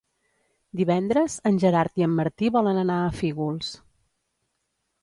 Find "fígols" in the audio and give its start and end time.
3.21-3.73